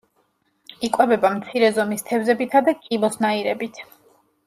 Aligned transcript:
იკვებება 0.87 1.31
მცირე 1.35 1.71
ზომის 1.77 2.07
თევზებითა 2.09 2.65
და 2.71 2.75
კიბოსნაირებით. 2.87 3.83